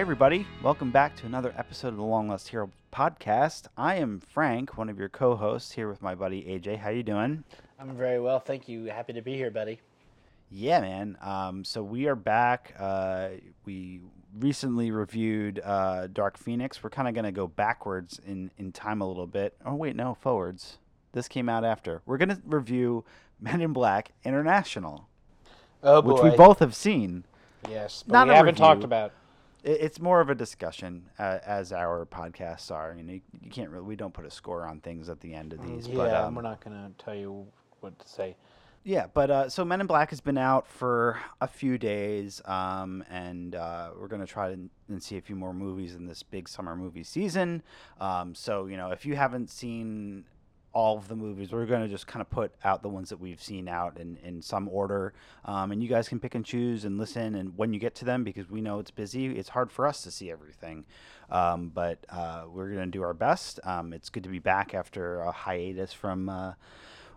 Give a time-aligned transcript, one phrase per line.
[0.00, 3.66] Hey everybody, welcome back to another episode of the Long Lost Hero podcast.
[3.76, 6.78] I am Frank, one of your co-hosts here with my buddy AJ.
[6.78, 7.44] How you doing?
[7.78, 8.86] I'm very well, thank you.
[8.86, 9.78] Happy to be here, buddy.
[10.50, 11.18] Yeah, man.
[11.20, 12.74] Um, so we are back.
[12.78, 13.28] Uh,
[13.66, 14.00] we
[14.38, 16.82] recently reviewed uh, Dark Phoenix.
[16.82, 19.54] We're kind of going to go backwards in, in time a little bit.
[19.66, 20.78] Oh, wait, no, forwards.
[21.12, 22.00] This came out after.
[22.06, 23.04] We're going to review
[23.38, 25.10] Men in Black International,
[25.82, 27.24] Oh which we both have seen.
[27.68, 28.86] yes, but not we haven't talked review.
[28.86, 29.12] about.
[29.62, 32.94] It- It's more of a discussion, uh, as our podcasts are.
[32.96, 33.84] You know, you, you can't really.
[33.84, 35.86] We don't put a score on things at the end of these.
[35.88, 37.46] yeah, but, um, we're not gonna tell you
[37.80, 38.36] what to say.
[38.82, 43.04] Yeah, but uh, so Men in Black has been out for a few days, um,
[43.10, 44.58] and uh, we're gonna try to
[44.88, 47.62] and see a few more movies in this big summer movie season.
[48.00, 50.24] Um, so you know, if you haven't seen
[50.72, 53.42] all of the movies, we're gonna just kind of put out the ones that we've
[53.42, 55.12] seen out in, in some order,
[55.44, 57.34] um, and you guys can pick and choose and listen.
[57.34, 60.02] And when you get to them, because we know it's busy, it's hard for us
[60.02, 60.84] to see everything,
[61.30, 63.60] um, but uh, we're gonna do our best.
[63.64, 66.28] Um, it's good to be back after a hiatus from.
[66.28, 66.52] Uh,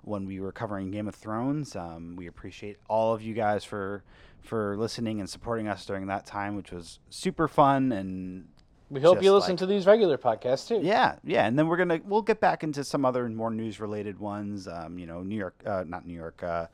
[0.06, 1.78] when we were covering Game of Thrones.
[1.78, 4.04] Um, we appreciate all of you guys for
[4.42, 8.50] for listening and supporting us during that time, which was super fun and
[8.90, 10.80] We hope you listen like- to these regular podcasts too.
[10.84, 11.46] yeah, yeah.
[11.48, 14.68] And then we're gonna we'll get back into some other more news related ones.
[14.68, 16.68] Um, you know, New York, uh, not New York, uh,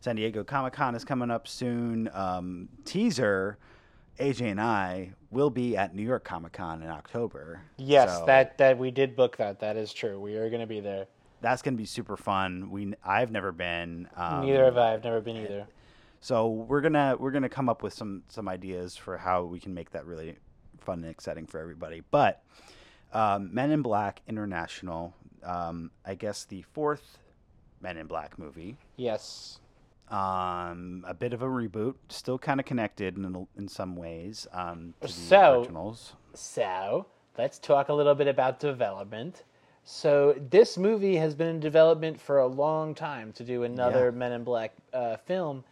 [0.00, 2.08] San Diego Comic Con is coming up soon.
[2.12, 3.58] Um, teaser.
[4.20, 7.60] AJ and I will be at New York Comic Con in October.
[7.78, 9.58] Yes, So- that that we did book that.
[9.58, 10.20] That is true.
[10.20, 11.06] We are gonna be there.
[11.40, 12.70] that's gonna be super fun.
[12.70, 14.08] We I've never been.
[14.16, 14.94] Um, Neither have I.
[14.94, 15.66] I've never been either.
[16.20, 19.74] So we're gonna we're gonna come up with some some ideas for how we can
[19.74, 20.36] make that really
[20.84, 22.02] fun and exciting for everybody.
[22.10, 22.42] But
[23.12, 27.18] um, Men in Black International, um, I guess the fourth
[27.80, 29.60] Men in Black movie, Yes.
[30.10, 34.94] um, a bit of a reboot, still kind of connected in in some ways um,
[35.00, 36.14] to the So- originals.
[36.34, 37.06] So
[37.38, 39.44] let's talk a little bit about development.
[39.84, 44.10] So this movie has been in development for a long time to do another Yeah.
[44.12, 45.62] Men in Black uh, film,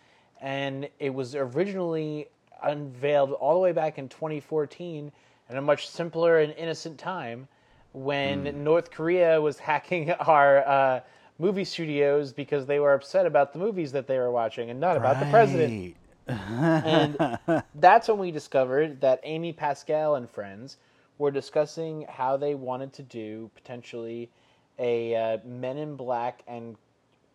[0.41, 2.29] and it was originally
[2.65, 5.13] unveiled all the way back in 2014
[5.51, 7.49] in a much simpler and innocent time
[7.93, 11.01] when North Korea was hacking our uh,
[11.39, 14.97] movie studios because they were upset about the movies that they were watching and not
[14.97, 15.95] about the president.
[16.27, 17.39] And
[17.75, 20.79] that's when we discovered that Amy Pascal and friends
[21.19, 24.31] were discussing how they wanted to do potentially
[24.79, 26.77] a uh, Men in Black and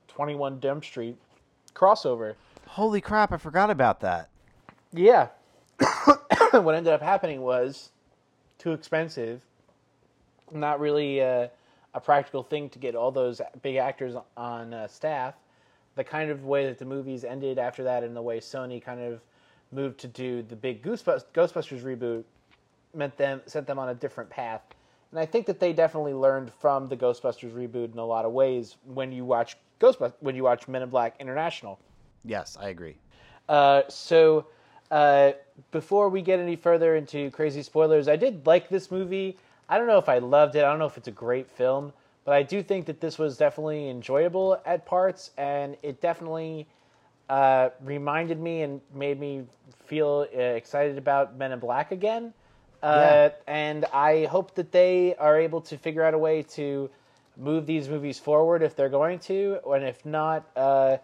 [0.08, 1.18] 21 Jump Street
[1.74, 2.36] crossover.
[2.66, 3.32] Holy crap!
[3.32, 4.30] I forgot about that.
[4.94, 5.30] Yeah.
[6.52, 7.92] what ended up happening was
[8.58, 9.42] too expensive,
[10.52, 11.48] not really uh,
[11.94, 15.36] a practical thing to get all those big actors on uh, staff.
[15.96, 19.02] The kind of way that the movies ended after that, and the way Sony kind
[19.02, 19.20] of
[19.72, 22.24] moved to do the big Goosebusters, Ghostbusters reboot,
[22.94, 24.62] meant them sent them on a different path.
[25.12, 28.32] And I think that they definitely learned from the Ghostbusters reboot in a lot of
[28.32, 31.80] ways when you watch Ghostbusters, when you watch Men in Black International.
[32.26, 32.98] Yes, I agree.
[33.48, 34.48] Uh, so,
[34.92, 35.32] uh,
[35.72, 39.38] before we get any further into crazy spoilers, I did like this movie.
[39.70, 40.64] I don't know if I loved it.
[40.64, 41.94] I don't know if it's a great film,
[42.26, 46.68] but I do think that this was definitely enjoyable at parts, and it definitely
[47.30, 49.44] uh, reminded me and made me
[49.86, 52.34] feel uh, excited about Men in Black again.
[52.82, 56.90] Uh, And I hope that they are able to figure out a way to
[57.36, 60.98] move these movies forward if they're going to, and if not, uh,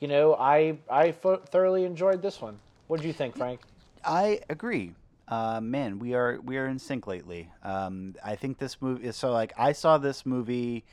[0.00, 2.58] you know, I I thoroughly enjoyed this one.
[2.86, 3.60] What do you think, Frank?
[4.04, 4.92] I agree.
[5.26, 7.50] Uh, man, we are we are in sync lately.
[7.62, 10.84] Um, I think this movie is so like I saw this movie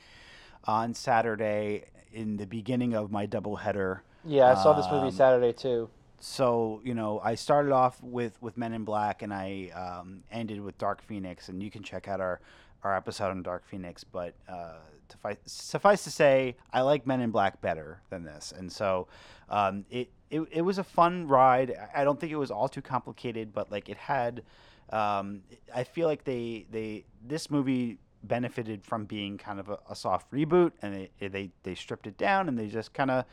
[0.64, 4.00] on Saturday in the beginning of my doubleheader.
[4.24, 5.90] Yeah, I saw this movie Um, Saturday too.
[6.20, 10.60] So you know, I started off with with Men in Black, and I um, ended
[10.62, 12.40] with Dark Phoenix, and you can check out our
[12.84, 14.02] our episode on Dark Phoenix.
[14.02, 14.76] But uh,
[15.08, 19.08] to fi- suffice to say, I like Men in Black better than this, and so
[19.52, 21.72] um, it, it it was a fun ride.
[21.94, 24.42] I- don't think it was all too complicated, but like it had.
[24.90, 25.42] Um,
[25.74, 30.30] I feel like they they this movie benefited from being kind of a, a soft
[30.32, 33.24] reboot, and they they they stripped it down, and they just kind of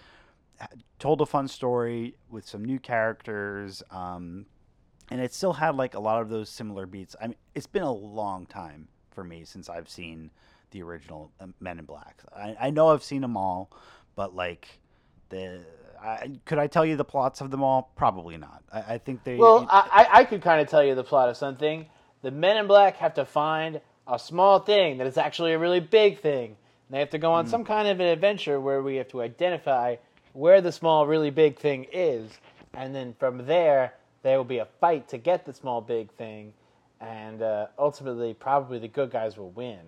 [1.00, 4.46] told a fun story with some new characters um,
[5.10, 7.84] and it still had like a lot of those similar beats i mean it's been
[7.84, 10.30] a long time for me since i've seen
[10.72, 13.72] the original um, men in black i, I know i've seen them all
[14.16, 14.80] but like
[15.30, 15.62] the
[16.02, 19.24] I, could i tell you the plots of them all probably not i, I think
[19.24, 21.86] they Well, I, I could kind of tell you the plot of something.
[22.22, 25.80] The Men in Black have to find a small thing that is actually a really
[25.80, 26.48] big thing.
[26.88, 29.22] And they have to go on some kind of an adventure where we have to
[29.22, 29.96] identify
[30.34, 32.32] where the small, really big thing is.
[32.74, 33.94] And then from there,
[34.24, 36.54] there will be a fight to get the small, big thing.
[37.00, 39.80] and uh, ultimately, probably the good guys will win.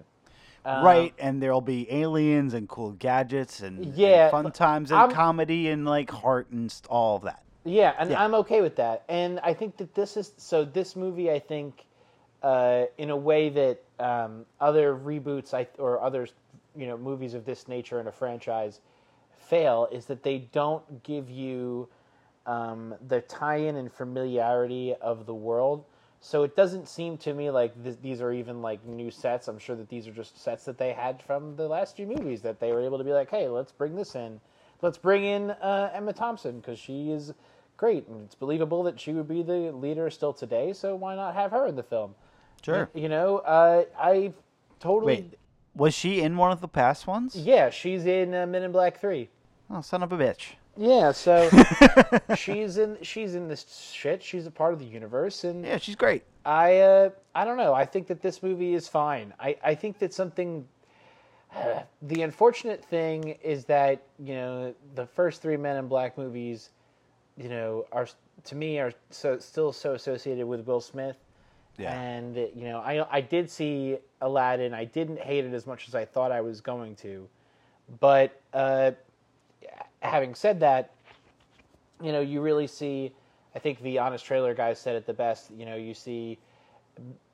[0.64, 5.00] Um, right, and there'll be aliens and cool gadgets and, and Yeah, fun times and
[5.00, 7.44] I'm- comedy and like heart and all of that.
[7.64, 8.24] Yeah, and Yeah.
[8.24, 9.04] I'm okay with that.
[9.10, 10.64] And I think that this is so.
[10.66, 11.86] This movie, I think,
[12.44, 16.28] uh, in a way that um, other reboots I, or other
[16.76, 18.82] you know movies of this nature in a franchise
[19.38, 21.88] fail, is that they don't give you
[22.48, 25.86] um, the tie-in and familiarity of the world.
[26.24, 29.48] So it doesn't seem to me like th- these are even like new sets.
[29.48, 32.44] I'm sure that these are just sets that they had from the last few movies
[32.44, 34.40] that they were able to be like, hey, let's bring this in.
[34.84, 37.34] Let's bring in uh, Emma Thompson because she is
[37.76, 40.74] great and it's believable that she would be the leader still today.
[40.74, 42.14] So why not have her in the film?
[42.64, 42.88] Sure.
[42.94, 44.34] You know, uh, I
[44.80, 45.16] totally.
[45.16, 45.40] Wait,
[45.74, 47.36] was she in one of the past ones?
[47.36, 49.30] Yeah, she's in uh, Men in Black Three.
[49.72, 50.54] Oh, son of a bitch.
[50.78, 51.50] Yeah, so
[52.36, 54.24] she's in she's in this shit.
[54.24, 56.24] She's a part of the universe, and Yeah, she's great.
[56.46, 57.74] I uh, I don't know.
[57.74, 59.34] I think that this movie is fine.
[59.40, 60.68] I, I think that something.
[62.02, 66.70] the unfortunate thing is that you know the first three Men in Black movies,
[67.38, 68.08] you know, are
[68.46, 71.18] to me are so still so associated with Will Smith.
[71.78, 72.00] Yeah.
[72.00, 74.74] And you know, I I did see Aladdin.
[74.74, 77.28] I didn't hate it as much as I thought I was going to,
[78.00, 78.92] but uh,
[80.02, 80.92] having said that,
[82.02, 83.14] you know, you really see.
[83.56, 85.52] I think the honest trailer guy said it the best.
[85.52, 86.40] You know, you see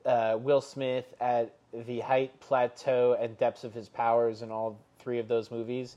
[0.04, 5.18] uh, Will Smith at the height, plateau, and depths of his powers in all three
[5.18, 5.96] of those movies.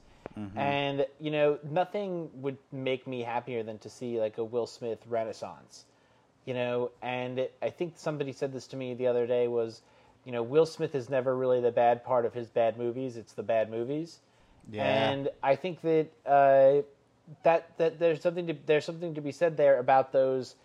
[0.58, 5.00] And you know, nothing would make me happier than to see like a Will Smith
[5.08, 5.86] renaissance.
[6.46, 9.82] You know, and I think somebody said this to me the other day was,
[10.26, 13.34] you know, Will Smith is never really the bad part of his bad movies; it's
[13.34, 14.20] the bad movies.
[14.70, 15.12] Yeah.
[15.12, 16.82] And I think that uh,
[17.44, 20.56] that that there's something to there's something to be said there about those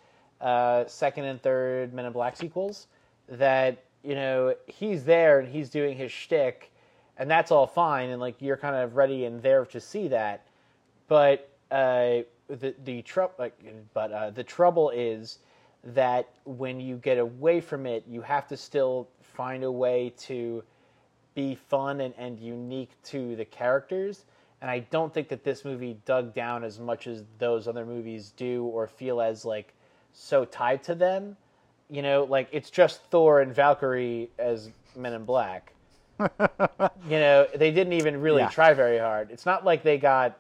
[0.41, 2.87] uh, second and third Men in Black sequels.
[3.29, 6.71] That you know he's there and he's doing his shtick,
[7.17, 10.47] and that's all fine, and like you're kind of ready and there to see that.
[11.09, 13.59] But uh, the the trouble, like,
[13.95, 15.39] but uh, the trouble is
[15.85, 20.63] that when you get away from it, you have to still find a way to
[21.37, 24.25] be fun and, and unique to the characters.
[24.63, 28.33] And I don't think that this movie dug down as much as those other movies
[28.37, 29.75] do or feel as like
[30.13, 31.37] so tied to them.
[31.91, 35.73] You know, like it's just Thor and Valkyrie as Men in Black.
[36.19, 36.27] you
[37.11, 38.49] know, they didn't even really Yeah.
[38.49, 39.31] try very hard.
[39.31, 40.39] It's not like they got,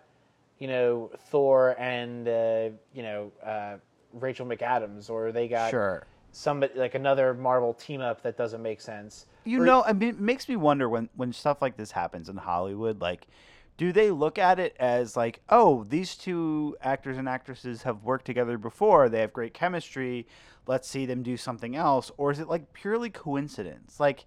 [0.58, 3.74] you know, Thor and uh, you know uh,
[4.14, 6.06] Rachel McAdams, or they got Sure.
[6.32, 9.26] somebody like another Marvel team up that doesn't make sense.
[9.46, 12.28] You Or- know, I mean, it makes me wonder when when stuff like this happens
[12.28, 13.26] in Hollywood, like
[13.76, 18.24] do they look at it as like, oh, these two actors and actresses have worked
[18.24, 20.26] together before, they have great chemistry,
[20.66, 24.00] let's see them do something else, or is it like purely coincidence?
[24.00, 24.24] Like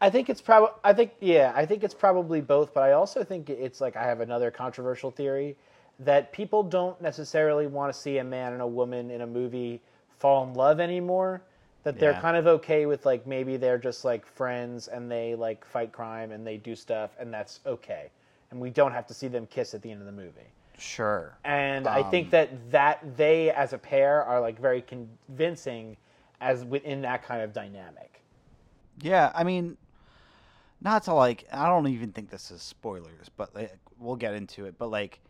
[0.00, 0.70] I think it's probably.
[0.82, 1.52] I think yeah.
[1.54, 2.74] I think it's probably both.
[2.74, 5.56] But I also think it's like I have another controversial theory
[6.00, 9.80] that people don't necessarily want to see a man and a woman in a movie
[10.18, 11.42] fall in love anymore.
[11.84, 12.20] That they're Yeah.
[12.20, 16.30] kind of okay with like maybe they're just like friends and they like fight crime
[16.32, 18.10] and they do stuff and that's okay.
[18.50, 20.52] And we don't have to see them kiss at the end of the movie.
[20.78, 21.38] sure.
[21.44, 25.96] And I think Um, that that they as a pair are like very convincing
[26.40, 28.22] as within that kind of dynamic.
[29.00, 29.76] Yeah, I mean,
[30.80, 34.66] not to like, I don't even think this is spoilers, but like, we'll get into
[34.66, 34.76] it.
[34.78, 35.20] But like,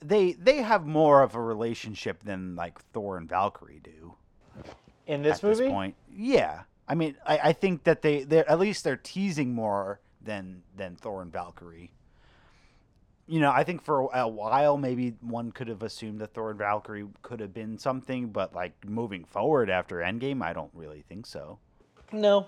[0.00, 4.16] they they have more of a relationship than like Thor and Valkyrie do
[5.06, 5.94] In this at movie, this point.
[6.14, 10.62] Yeah, I mean, I, I think that they they at least they're teasing more than
[10.76, 11.90] than Thor and Valkyrie.
[13.26, 16.58] You know, I think for a while maybe one could have assumed that Thor and
[16.58, 21.26] Valkyrie could have been something, but like moving forward after Endgame, I don't really think
[21.26, 21.58] so.
[22.12, 22.46] No,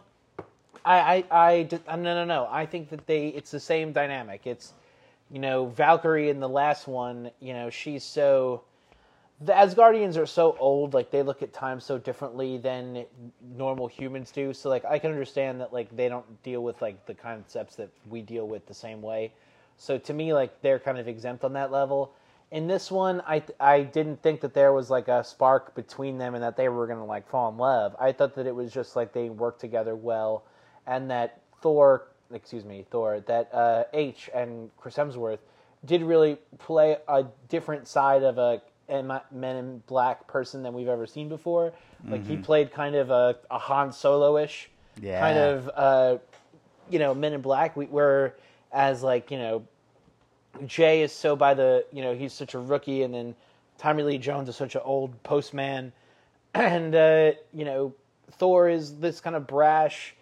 [0.85, 2.49] I I, uh, no, no, no.
[2.51, 4.47] I think that they, it's the same dynamic.
[4.47, 4.75] It's,
[5.31, 7.31] you know, Valkyrie in the last one.
[7.41, 8.63] You know, she's so.
[9.45, 13.05] The Asgardians are so old, like they look at time so differently than
[13.57, 14.55] normal humans do.
[14.55, 17.91] So, like, I can understand that, like, they don't deal with like the concepts that
[18.09, 19.33] we deal with the same way.
[19.77, 22.15] So, to me, like, they're kind of exempt on that level.
[22.53, 26.35] In this one, I I didn't think that there was like a spark between them
[26.35, 27.97] and that they were gonna like fall in love.
[27.99, 30.45] I thought that it was just like they worked together well,
[30.87, 35.41] and that Thor, excuse me, Thor, that uh, H and Chris Hemsworth
[35.85, 41.07] did really play a different side of a Men in Black person than we've ever
[41.07, 41.73] seen before.
[42.07, 44.69] Like he played kind of a, a Han Solo ish
[45.01, 45.21] Yeah.
[45.21, 46.19] kind of uh,
[46.91, 47.77] you know Men in Black.
[47.77, 48.35] We were
[48.73, 49.67] as like you know
[50.67, 53.35] Jay is so by the you know he's such a rookie, and then
[53.79, 55.93] Tommy Lee Jones is such an old postman,
[56.55, 57.95] and uh, you know
[58.33, 60.15] Thor is this kind of brash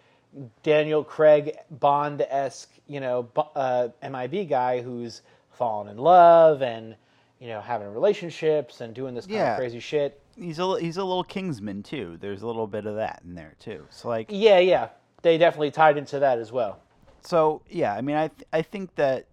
[0.62, 6.96] Daniel Craig Bond esque, you know, uh, MIB guy who's fallen in love and
[7.42, 9.52] you know having relationships and doing this kind Yeah.
[9.54, 10.20] of crazy shit.
[10.38, 12.16] He's a he's a little Kingsman too.
[12.20, 13.84] There's a little bit of that in there too.
[13.90, 14.90] So like Yeah, yeah,
[15.22, 16.78] they definitely tied into that as well.
[17.22, 19.26] so yeah, I mean I th- I think that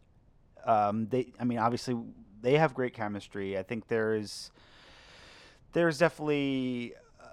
[0.66, 1.96] um, they I mean obviously
[2.42, 3.58] they have great chemistry.
[3.60, 4.50] I think there's
[5.74, 7.25] there's definitely uh,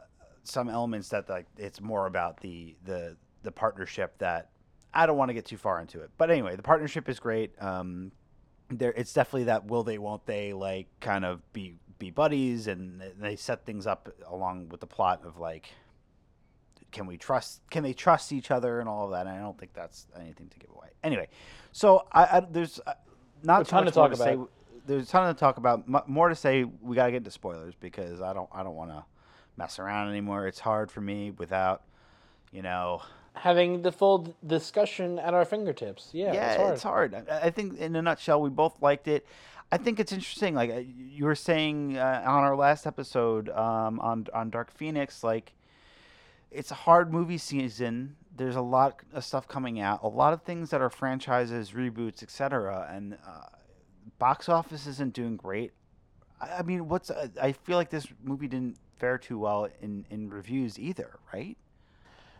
[0.44, 4.50] some elements that like it's more about the the the partnership that
[4.92, 6.10] I don't want to get too far into it.
[6.18, 7.50] But anyway, the partnership is great.
[7.62, 8.12] Um,
[8.70, 13.02] there it's definitely that will they won't they like kind of be be buddies and
[13.18, 15.70] they set things up along with the plot of like
[16.92, 19.26] can we trust can they trust each other and all of that?
[19.26, 20.88] And i don't think that's anything to give away.
[21.04, 21.28] Anyway
[21.72, 22.94] so i, I there's uh,
[23.42, 24.34] not A ton much to talk to say.
[24.34, 24.50] about.
[24.86, 25.84] there's a ton to talk about.
[25.88, 28.74] M- more to say we got to get into spoilers because i don't i don't
[28.76, 29.04] want to
[29.58, 30.46] mess around anymore.
[30.46, 31.82] It's hard for me without
[32.52, 33.02] you know
[33.36, 36.10] Having the full discussion at our fingertips.
[36.12, 36.72] Yeah, yeah, it's hard.
[36.72, 37.14] it's hard.
[37.30, 39.26] I, I think in a nutshell, we both liked it.
[39.70, 40.54] I think it's interesting.
[40.54, 45.24] Like uh, you were saying uh, on our last episode um, on on Dark Phoenix,
[45.24, 45.54] like
[46.50, 48.16] it's a hard movie season.
[48.36, 52.22] There's a lot of stuff coming out, a lot of things that are franchises, reboots,
[52.22, 52.88] etc.
[52.92, 53.46] And uh,
[54.18, 55.72] box office isn't doing great.
[56.40, 60.06] I, I mean, what's uh, I feel like this movie didn't fare too well in
[60.10, 61.56] in reviews either, right?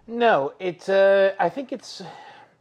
[0.07, 0.89] No, it's.
[0.89, 2.03] Uh, I think it's.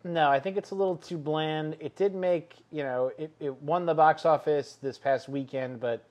[0.03, 1.77] No, I think it's a little too bland.
[1.79, 6.03] It did make you know it, it won the box office this past weekend, but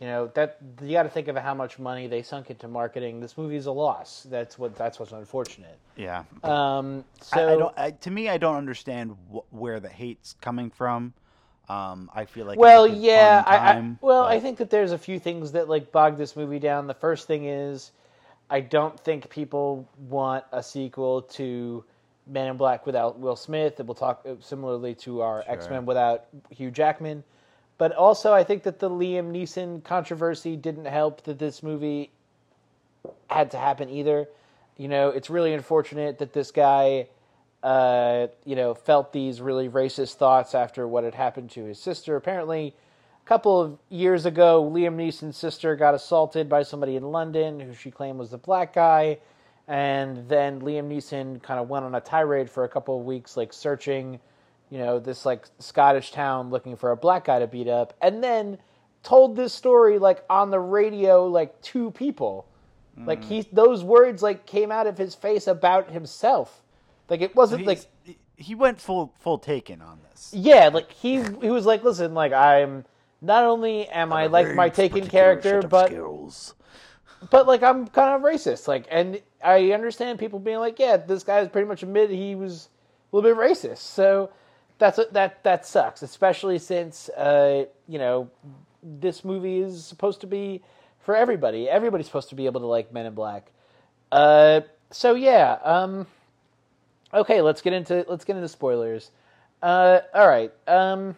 [0.00, 3.20] you know that you got to think of how much money they sunk into marketing.
[3.20, 4.26] This movie's a loss.
[4.28, 5.78] That's what that's what's unfortunate.
[5.96, 6.24] Yeah.
[6.42, 7.78] Um, so I, I don't.
[7.78, 11.12] I, to me, I don't understand wh- where the hate's coming from.
[11.68, 13.42] Um, I feel like well, it's a yeah.
[13.44, 15.92] fun I, I time, well, but- I think that there's a few things that like
[15.92, 16.86] bog this movie down.
[16.86, 17.92] The first thing is,
[18.52, 21.84] I don't think people want a sequel to
[22.26, 23.80] Men in Black without Will Smith.
[23.80, 27.24] And we'll talk uh, similarly to our X Men without Hugh Jackman.
[27.78, 32.10] But also, I think that the Liam Neeson controversy didn't help that this movie
[33.28, 34.28] had to happen either.
[34.76, 37.08] You know, it's really unfortunate that this guy,
[37.62, 42.16] uh, you know, felt these really racist thoughts after what had happened to his sister.
[42.16, 42.74] Apparently,
[43.24, 47.74] a couple of years ago, Liam Neeson's sister got assaulted by somebody in London who
[47.74, 49.18] she claimed was the black guy.
[49.68, 53.36] And then Liam Neeson kind of went on a tirade for a couple of weeks,
[53.36, 54.18] like searching,
[54.70, 57.94] you know, this like Scottish town looking for a black guy to beat up.
[58.02, 58.58] And then
[59.02, 62.46] told this story like on the radio, like to people.
[63.06, 63.56] Like he, hmm.
[63.56, 66.62] those words like came out of his face about himself.
[67.08, 67.80] Like it wasn't like
[68.36, 70.32] he went full full taken on this.
[70.34, 72.84] yeah, like he he was like, listen, like I'm
[73.22, 75.92] not only am I like my taken character, but
[77.30, 78.66] but like I'm kind of racist.
[78.66, 82.68] Like, and I understand people being like, yeah, this guy's pretty much admitted he was
[83.12, 83.78] a little bit racist.
[83.78, 84.30] So
[84.78, 88.28] that's that that sucks, especially since uh, you know
[88.82, 90.62] this movie is supposed to be
[91.00, 91.68] for everybody.
[91.68, 93.52] Everybody's supposed to be able to like Men in Black.
[94.10, 95.58] Uh, so yeah.
[95.62, 96.06] Um,
[97.14, 99.12] okay, let's get into let's get into spoilers.
[99.62, 100.52] Uh, all right.
[100.66, 101.14] Um,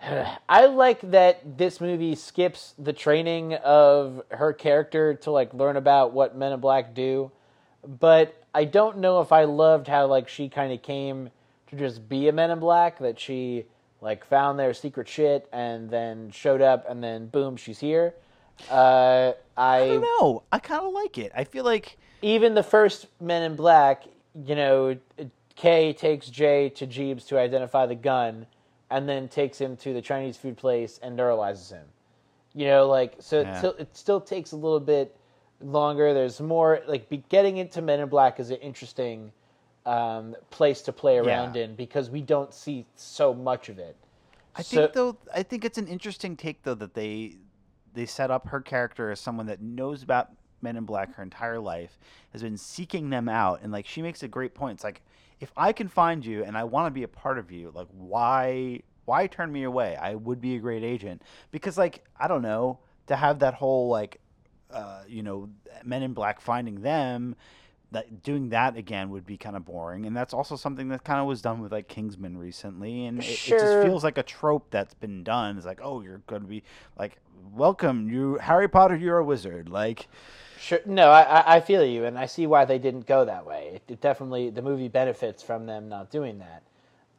[0.48, 6.12] I like that this movie skips the training of her character to like learn about
[6.12, 7.30] what Men in Black do,
[7.86, 11.30] but I don't know if I loved how like she kind of came
[11.68, 12.98] to just be a Men in Black.
[12.98, 13.66] That she
[14.00, 18.14] like found their secret shit and then showed up and then boom, she's here.
[18.70, 20.42] Uh, I, I don't know.
[20.50, 21.32] I kind of like it.
[21.34, 24.96] I feel like even the first Men in Black, you know,
[25.54, 28.46] K takes Jay to Jeeves to identify the gun,
[28.90, 31.86] and then takes him to the Chinese food place and neuralizes him.
[32.54, 33.54] You know, like so, Yeah.
[33.54, 35.16] it, still, it still takes a little bit
[35.60, 36.14] longer.
[36.14, 39.32] There's more like be, getting into Men in Black is an interesting
[39.84, 41.64] um, place to play around Yeah.
[41.64, 43.96] in because we don't see so much of it.
[44.56, 47.36] I So- think though I think it's an interesting take though that they
[47.94, 50.30] they set up her character as someone that knows about
[50.62, 51.98] Men in Black her entire life,
[52.32, 54.76] has been seeking them out, and like she makes a great point.
[54.78, 55.02] It's like
[55.40, 57.88] if I can find you and I want to be a part of you, like
[57.92, 59.96] why why turn me away?
[59.96, 63.88] I would be a great agent because like I don't know to have that whole
[63.88, 64.20] like
[64.70, 65.48] uh, you know
[65.84, 67.36] Men in Black finding them.
[67.92, 71.20] That doing that again would be kind of boring, and that's also something that kind
[71.20, 74.66] of was done with like Kingsman recently, and it, it just feels like a trope
[74.70, 75.56] that's been done.
[75.56, 76.64] It's like, oh, you're going to be
[76.98, 77.18] like,
[77.54, 79.68] welcome, you Harry Potter, you're a wizard.
[79.68, 80.08] Like,
[80.58, 80.80] Sure.
[80.86, 83.72] No, I, I- feel you, and I see why they didn't go that way.
[83.74, 86.62] It, it definitely the movie benefits from them not doing that.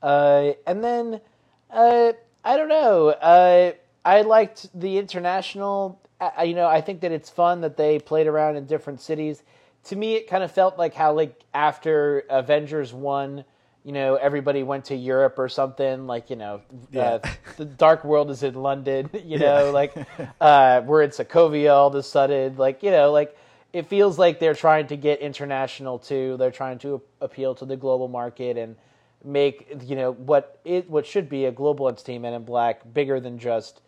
[0.02, 1.22] Uh, and then
[1.70, 2.14] uh,
[2.44, 3.10] I don't know.
[3.10, 3.74] Uh,
[4.06, 6.00] I liked the international.
[6.44, 9.44] You know, I think that it's fun that they played around in different cities.
[9.86, 13.46] to me, it kind of felt like how like after Avengers one,
[13.88, 16.08] you know, everybody went to Europe or something.
[16.08, 16.60] Like you know,
[16.92, 17.20] Yeah.
[17.24, 19.10] uh, the Dark World is in London.
[19.24, 19.72] You know, Yeah.
[19.72, 19.94] like
[20.42, 22.58] uh, we're in Sokovia all of a sudden.
[22.58, 23.38] Like you know, like
[23.72, 26.36] it feels like they're trying to get international too.
[26.36, 28.76] They're trying to appeal to the global market and
[29.24, 33.22] make you know what it what should be a global entity Men in Black bigger
[33.22, 33.80] than just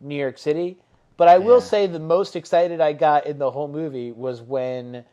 [0.00, 0.78] New York City.
[1.18, 5.04] But I will say the most excited I got in the whole movie was when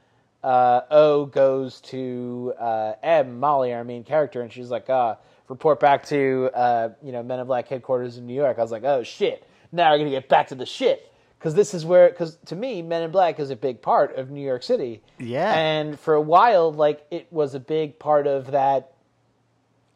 [0.43, 5.15] uh, O goes to uh, M, Molly, our main character, and she's like, uh,
[5.49, 8.57] report back to uh, you know Men in Black headquarters in New York.
[8.57, 11.73] I was like, oh shit, now we're gonna get back to the shit because this
[11.73, 14.63] is where because to me Men in Black is a big part of New York
[14.63, 15.01] City.
[15.17, 15.53] Yeah.
[15.53, 18.93] and for a while, like it was a big part of that.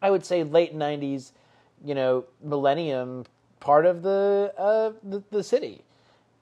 [0.02, 1.32] I would say late '90s,
[1.82, 3.24] you know, millennium
[3.60, 5.83] part of the uh, the, the city.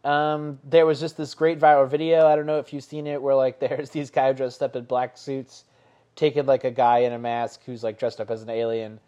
[0.04, 2.26] Um, there was just this great viral video.
[2.26, 4.85] I don't know if you've seen it, where like there's these guys dressed up in
[4.85, 5.64] black suits,
[6.16, 9.00] taking like a guy in a mask who's like dressed up as an alien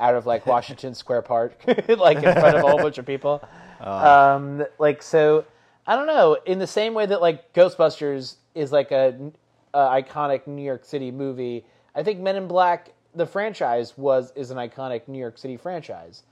[0.00, 3.42] out of like Washington Square Park, like in front of a whole bunch of people.
[3.82, 5.44] Um, like so,
[5.88, 6.38] I don't know.
[6.46, 9.32] In the same way that like Ghostbusters is like a,
[9.74, 14.52] a iconic New York City movie, I think Men in Black, the franchise, was is
[14.52, 16.22] an iconic New York City franchise.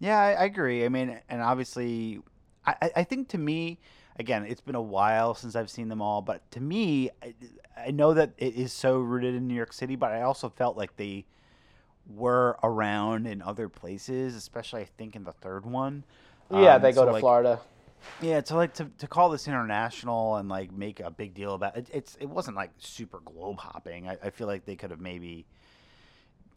[0.00, 0.84] Yeah, I, I agree.
[0.84, 2.20] I mean, and obviously,
[2.82, 3.78] I, I- think to me,
[4.18, 7.34] again, it's been a while since I've seen them all, but to me, I,
[7.86, 10.76] I know that it is so rooted in New York City, but I also felt
[10.76, 11.24] like they
[12.14, 16.04] were around in other places, especially I think in the third one.
[16.50, 17.60] Yeah, Um, they go so, to like, Florida.
[18.20, 21.76] Yeah, to like to, to call this international and like make a big deal about
[21.76, 24.08] it, it's it wasn't like super globe hopping.
[24.08, 25.46] I, I feel like they could have maybe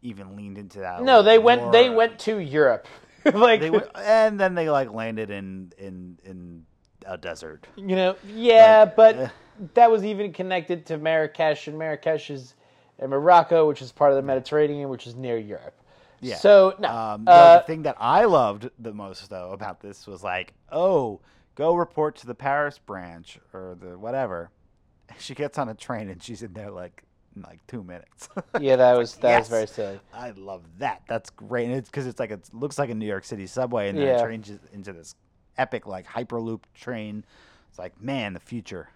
[0.02, 1.02] even leaned into that.
[1.02, 1.72] No, they went.
[1.72, 2.86] They went to Europe.
[3.34, 6.66] like They went, and then they like landed in in in
[7.06, 7.66] a desert.
[7.76, 9.28] You know, yeah, Like, but eh.
[9.74, 12.54] that was even connected to Marrakesh, and Marrakesh is
[12.98, 15.74] in Morocco, which is part of the Mediterranean, which is near Europe.
[16.20, 16.36] Yeah.
[16.36, 20.06] So no, Um, no, uh, the thing that I loved the most though about this
[20.06, 21.20] was like, oh,
[21.56, 24.50] go report to the Paris branch or the whatever.
[25.18, 27.02] She gets on a train and she's in there like
[27.36, 28.28] in like two minutes.
[28.60, 30.00] yeah, that was that was very silly.
[30.12, 31.02] I love that.
[31.08, 31.66] That's great.
[31.66, 34.06] And it's because it's like it looks like a New York City subway, and then
[34.06, 34.18] Yeah.
[34.18, 35.14] it changes into this
[35.58, 37.24] epic like hyperloop train.
[37.68, 38.88] It's like man, the future.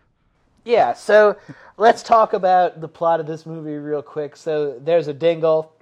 [0.65, 1.37] Yeah, so
[1.77, 4.35] let's talk about the plot of this movie real quick.
[4.35, 5.73] So there's a dingle,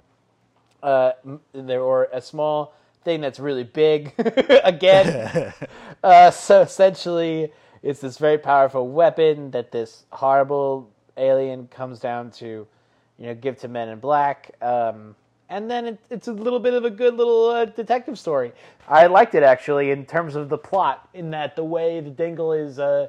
[0.83, 1.13] uh,
[1.53, 4.13] there or a small thing that's really big.
[4.63, 5.53] Again,
[6.03, 12.67] uh, so essentially, it's this very powerful weapon that this horrible alien comes down to,
[13.17, 14.51] you know, give to Men in Black.
[14.61, 15.15] Um,
[15.49, 18.51] and then it, it's a little bit of a good little uh, detective story.
[18.87, 22.51] I liked it actually in terms of the plot, in that the way the dingle
[22.53, 22.79] is.
[22.79, 23.07] Uh,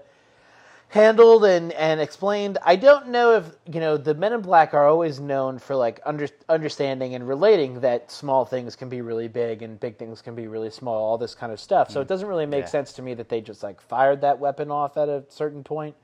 [0.89, 2.59] handled and, and explained.
[2.65, 6.01] I don't know if you know the Men in Black are always known for like
[6.07, 10.35] under, understanding and relating that small things can be really big and big things can
[10.35, 11.91] be really small, all this kind of stuff.
[11.91, 12.69] So it doesn't really make Yeah.
[12.69, 15.95] sense to me that they just like fired that weapon off at a certain point.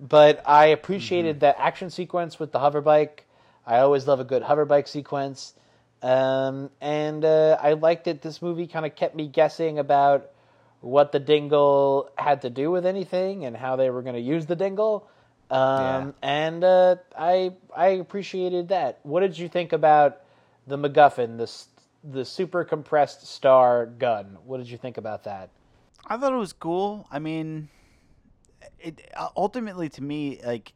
[0.00, 3.26] But I appreciated that action sequence with the hover bike.
[3.66, 5.54] I always love a good hover bike sequence.
[6.02, 10.30] Um, and uh, I liked that this movie kind of kept me guessing about
[10.80, 14.46] what the dingle had to do with anything and how they were going to use
[14.46, 15.06] the dingle.
[15.50, 16.10] Um, Yeah.
[16.22, 19.00] And uh, I I appreciated that.
[19.02, 20.22] What did you think about
[20.66, 21.50] the MacGuffin, the
[22.08, 24.38] the super compressed star gun?
[24.46, 25.50] What did you think about that?
[26.06, 27.06] I thought it was cool.
[27.10, 27.68] I mean,
[28.78, 30.72] it uh, ultimately to me like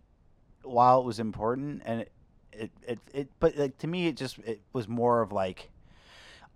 [0.63, 2.13] while it was important and it
[2.53, 5.71] it, it, it but like to me it just it was more of like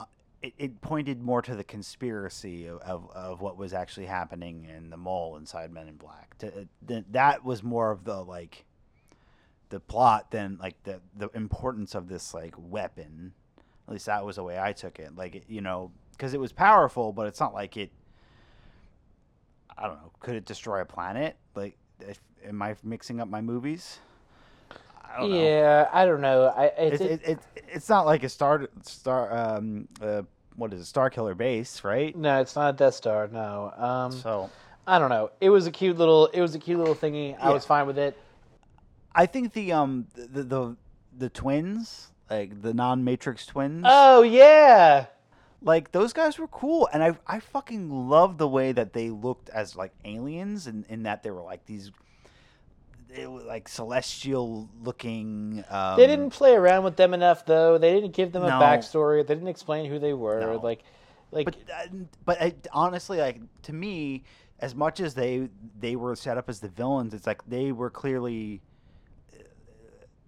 [0.01, 0.05] uh,
[0.43, 4.91] it, it pointed more to the conspiracy of, of, of what was actually happening in
[4.91, 6.39] the mole inside Men in Black.
[6.39, 8.65] To, uh, that was more of the like
[9.71, 13.33] the plot than like the the importance of this like weapon.
[13.87, 15.17] At least that was the way I took it.
[15.17, 17.91] Like you know, because it was powerful, but it's not like it.
[19.79, 20.11] I don't know.
[20.21, 21.37] Could it destroy a planet?
[21.55, 24.01] Like, if, am I mixing up my movies?
[25.05, 25.25] I.
[25.25, 26.53] Yeah, I don't know.
[26.55, 27.39] I it's, It's it, it,
[27.69, 30.23] it's not like a star star um uh
[30.57, 32.15] what is it Star Killer base right?
[32.17, 33.29] no, it's not a Death Star.
[33.29, 33.73] No.
[33.77, 34.51] Um, So
[34.87, 35.31] I don't know.
[35.41, 36.27] It was a cute little.
[36.27, 37.37] It was a cute little thingy.
[37.41, 38.17] I was fine with it.
[39.15, 40.77] I think the um the the
[41.17, 45.07] the twins like the non Matrix twins Oh yeah.
[45.63, 49.49] Like those guys were cool and I I fucking love the way that they looked
[49.51, 51.91] as like aliens and in that they were like these
[53.09, 57.79] they were like celestial looking um, They didn't play around with them enough, though.
[57.79, 59.27] They didn't give them a backstory.
[59.27, 60.41] They didn't explain who they were.
[60.41, 60.61] No.
[60.61, 60.83] Like,
[61.33, 61.87] like but uh,
[62.25, 64.25] but I, honestly, like to me,
[64.61, 65.49] as much as they
[65.81, 68.61] they were set up as the villains, it's like they were clearly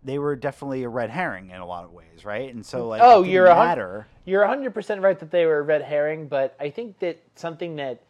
[0.02, 2.52] they were definitely a red herring in a lot of ways, right?
[2.52, 4.06] And so like, Oh, you're a matter.
[4.24, 8.02] You're 100% right that they were a red herring, but I think that something that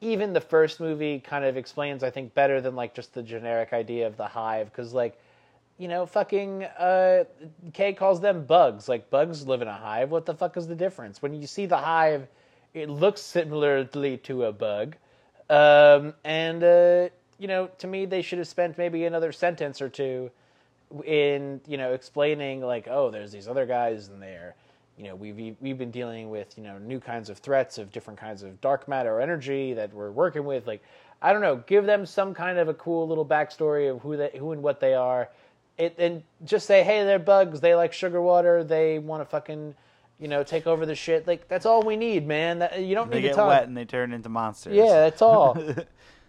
[0.00, 3.72] even the first movie kind of explains, I think, better than like just the generic
[3.72, 4.70] idea of the hive.
[4.70, 5.18] Because, like,
[5.78, 7.24] you know, fucking uh,
[7.72, 8.88] Kay calls them bugs.
[8.88, 10.10] Like, bugs live in a hive.
[10.10, 11.22] What the fuck is the difference?
[11.22, 12.28] When you see the hive,
[12.74, 14.96] it looks similarly to a bug.
[15.50, 19.88] Um, and, uh, you know, to me, they should have spent maybe another sentence or
[19.88, 20.30] two
[21.04, 24.56] in you know explaining like oh there's these other guys in there
[24.98, 28.18] you know we've we've been dealing with you know new kinds of threats of different
[28.18, 30.66] kinds of dark matter or energy that we're working with.
[30.66, 30.82] Like
[31.22, 34.30] i don't know give them some kind of a cool little backstory of who they
[34.38, 35.28] who and what they are.
[35.78, 37.60] It and just say hey they're bugs.
[37.60, 38.64] They like sugar water.
[38.64, 39.74] They want to fucking
[40.18, 41.26] you know take over the shit.
[41.26, 42.58] Like that's all we need man.
[42.58, 43.48] That, you don't They need to get talk.
[43.48, 44.74] wet and they turn into monsters.
[44.74, 45.56] yeah that's all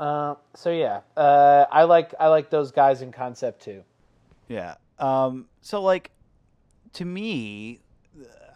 [0.00, 3.84] uh, so yeah uh, i like i like those guys in concept too
[4.48, 4.74] Yeah.
[4.98, 6.10] Um, so like,
[6.94, 7.78] to me,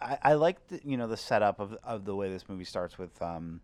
[0.01, 2.97] I, I like the you know the setup of of the way this movie starts
[2.97, 3.61] with um,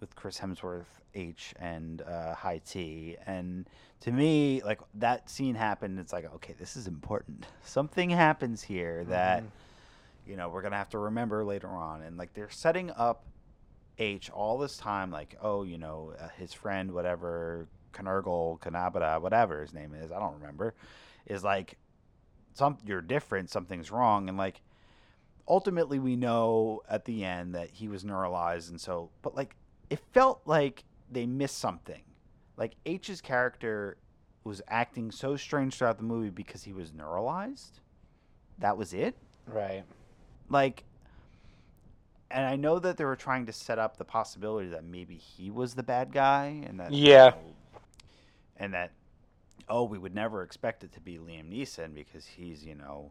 [0.00, 3.68] with Chris Hemsworth H and uh, High T, and
[4.00, 5.98] to me like that scene happened.
[5.98, 7.46] It's like okay, this is important.
[7.62, 9.44] Something happens here that
[10.26, 13.22] you know we're gonna have to remember later on, and like they're setting up
[13.98, 17.68] H all this time, like oh you know uh, his friend whatever.
[17.92, 20.74] Kanurgle, Kanabada, whatever his name is, I don't remember
[21.24, 21.78] is like
[22.54, 24.60] some you're different something's wrong and like
[25.48, 29.54] ultimately we know at the end that he was neuralized and so but like
[29.90, 32.02] it felt like they missed something.
[32.56, 33.96] Like h's character
[34.44, 37.80] was acting so strange throughout the movie because he was neuralized?
[38.58, 39.16] That was it?
[39.46, 39.84] Right.
[40.48, 40.84] Like
[42.30, 45.50] and i know that they were trying to set up the possibility that maybe he
[45.50, 47.32] was the bad guy and that Yeah.
[48.56, 48.90] and that
[49.68, 53.10] oh we would never expect it to be liam neeson because he's you know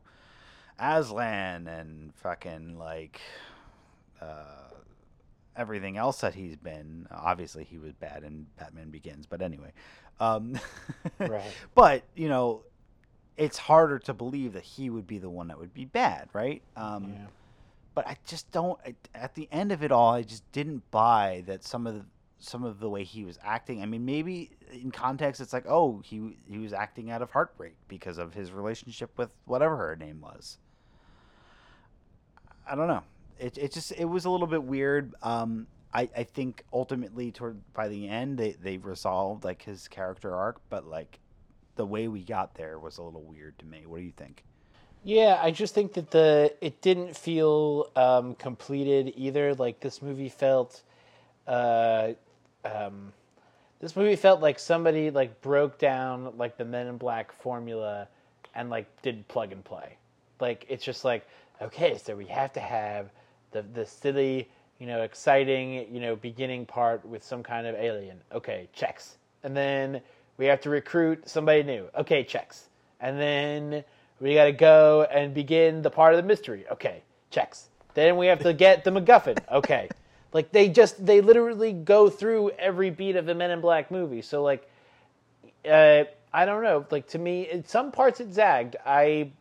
[0.80, 3.22] aslan and fucking like
[4.22, 4.70] uh
[5.56, 9.72] everything else that he's been obviously he was bad in batman begins but anyway
[10.20, 10.60] um
[11.20, 11.42] Right.
[11.74, 12.64] but you know
[13.38, 16.62] it's harder to believe that he would be the one that would be bad right
[16.76, 17.26] um Yeah.
[17.96, 18.78] But I just don't.
[19.16, 22.06] At the end of it all, I just didn't buy that some of the
[22.38, 23.82] some of the way he was acting.
[23.82, 27.76] I mean, maybe in context, it's like, oh, he he was acting out of heartbreak
[27.88, 30.60] because of his relationship with whatever her name was.
[32.70, 33.04] I don't know.
[33.40, 35.16] It it just it was a little bit weird.
[35.24, 40.36] Um, I I think ultimately toward by the end they they resolved like his character
[40.36, 41.20] arc, but like
[41.76, 43.86] the way we got there was a little weird to me.
[43.86, 44.44] What do you think?
[45.06, 49.54] Yeah, I just think that the it didn't feel um, completed either.
[49.54, 50.82] Like this movie felt,
[51.46, 52.14] uh,
[52.66, 53.14] um,
[53.80, 58.08] this movie felt like somebody like broke down like the Men in Black formula
[58.56, 59.96] and like did plug and play.
[60.40, 61.28] Like it's just like
[61.62, 63.12] okay, so we have to have
[63.52, 68.20] the the silly, you know, exciting, you know, beginning part with some kind of alien.
[68.34, 70.02] Okay, checks, and then
[70.38, 71.86] we have to recruit somebody new.
[71.96, 72.70] Okay, checks,
[73.02, 73.84] and then
[74.20, 76.66] we got to go and begin the part of the mystery.
[76.72, 77.02] Okay,
[77.32, 77.70] checks.
[77.94, 79.38] Then we have to get the MacGuffin.
[79.52, 79.90] Okay,
[80.34, 84.22] like they just they literally go through every beat of the Men in Black movie.
[84.22, 84.70] So like,
[85.70, 86.86] uh, I don't know.
[86.92, 88.76] Like to me, in some parts it zagged.
[88.86, 89.32] I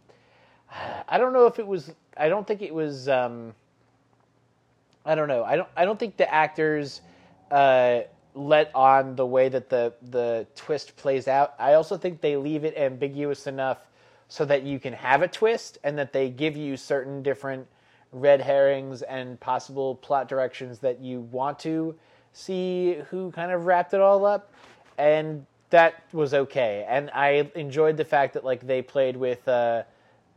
[1.09, 1.93] I don't know if it was.
[2.17, 3.09] I don't think it was.
[3.09, 3.55] Um,
[5.05, 5.45] I don't know.
[5.45, 5.69] I don't.
[5.77, 7.01] I don't think the actors
[7.51, 8.01] uh,
[8.35, 11.55] let on the way that the the twist plays out.
[11.59, 13.79] I also think they leave it ambiguous enough
[14.29, 17.67] so that you can have a twist and that they give you certain different
[18.13, 21.95] red herrings and possible plot directions that you want to
[22.33, 24.53] see who kind of wrapped it all up
[24.99, 29.83] and that was okay and i enjoyed the fact that like they played with uh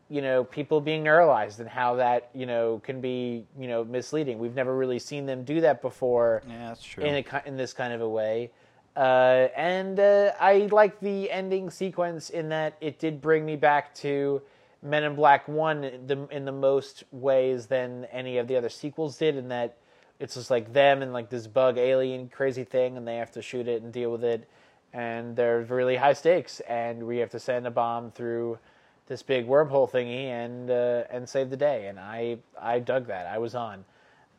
[0.09, 4.39] you know people being neuralized and how that you know can be you know misleading
[4.39, 7.03] we've never really seen them do that before Yeah, that's true.
[7.03, 8.49] in a in this kind of a way.
[8.97, 13.93] Uh, and uh, I like the ending sequence in that it did bring me back
[13.95, 14.41] to
[14.81, 18.69] Men in Black One in the, in the most ways than any of the other
[18.69, 19.35] sequels did.
[19.35, 19.77] In that
[20.19, 23.41] it's just like them and like this bug alien crazy thing, and they have to
[23.43, 24.49] shoot it and deal with it,
[24.93, 28.57] and they're really high stakes, and we have to send a bomb through
[29.05, 31.85] this big wormhole thingy and uh, and save the day.
[31.85, 33.27] And I I dug that.
[33.27, 33.85] I was on.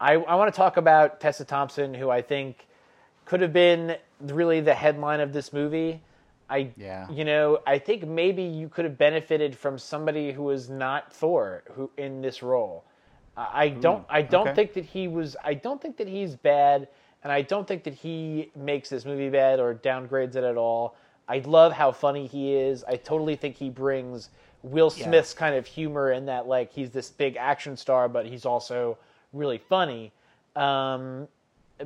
[0.01, 2.67] I, I want to talk about Tessa Thompson, who I think
[3.29, 6.01] could have been really the headline of this movie.
[6.49, 7.07] I, Yeah.
[7.11, 11.63] you know, I think maybe you could have benefited from somebody who was not Thor
[11.75, 12.85] who in this role.
[13.37, 14.55] I I don't, I don't okay.
[14.55, 15.37] think that he was.
[15.45, 16.89] I don't think that he's bad,
[17.23, 20.97] and I don't think that he makes this movie bad or downgrades it at all.
[21.29, 22.83] I love how funny he is.
[22.85, 24.31] I totally think he brings
[24.63, 25.05] Will Yeah.
[25.05, 28.97] Smith's kind of humor in that, like he's this big action star, but he's also
[29.35, 30.13] really funny.
[30.57, 31.29] Um,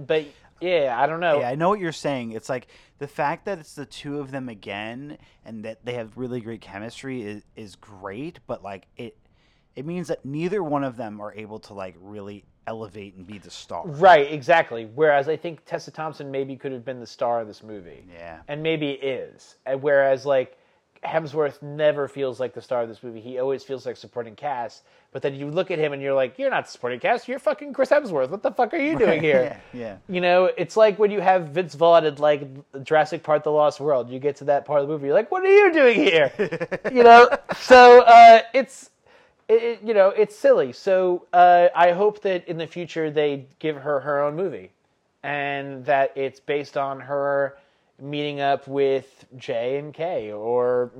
[0.06, 0.24] but
[0.62, 1.40] yeah, I don't know.
[1.40, 2.32] Yeah, I know what you're saying.
[2.32, 6.16] It's like the fact that it's the two of them again and that they have
[6.16, 9.16] really great chemistry is is great, but like it
[9.74, 13.38] it means that neither one of them are able to like really elevate and be
[13.38, 13.86] the star.
[13.86, 14.88] Right, exactly.
[14.94, 18.04] Whereas I think Tessa Thompson maybe could have been the star of this movie.
[18.12, 18.40] Yeah.
[18.48, 19.56] And maybe is.
[19.66, 20.58] And whereas like
[21.04, 23.20] Hemsworth never feels like the star of this movie.
[23.20, 24.82] He always feels like supporting cast.
[25.10, 27.26] But then you look at him and you're like, you're not supporting cast.
[27.26, 28.30] You're fucking Chris Hemsworth.
[28.30, 29.60] What the fuck are you doing here?
[29.72, 29.96] Yeah, yeah.
[30.08, 32.46] You know, it's like when you have Vince Vaughn in like
[32.84, 34.10] Jurassic Park: The Lost World.
[34.10, 36.32] You get to that part of the movie, you're like, what are you doing here?
[36.92, 38.90] you know, so uh, it's
[39.48, 40.72] it, you know it's silly.
[40.72, 44.70] So uh, I hope that in the future they give her her own movie,
[45.22, 47.58] and that it's based on her
[48.00, 50.90] meeting up with J and K or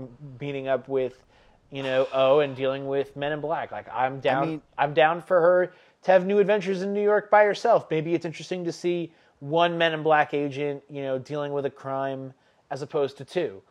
[0.41, 1.25] meeting up with
[1.71, 3.73] you know O and dealing with Men in Black.
[3.73, 4.49] Like I'm down.
[4.49, 7.87] mean- I'm down for her to have new adventures in New York by herself.
[7.91, 11.71] Maybe it's interesting to see one Men in Black agent, you know, dealing with a
[11.71, 12.33] crime
[12.71, 13.63] as opposed to two.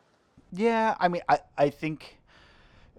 [0.54, 2.18] Yeah, I mean, I, I think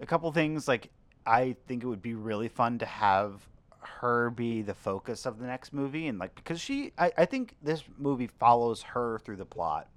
[0.01, 0.89] a couple things like
[1.25, 3.47] I think it would be really fun to have
[3.79, 7.55] her be the focus of the next movie and like because she I, I think
[7.61, 9.87] this movie follows her through the plot